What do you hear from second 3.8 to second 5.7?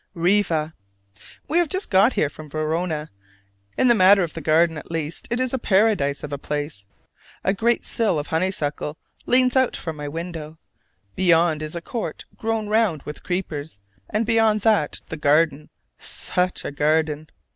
the matter of the garden at least it is a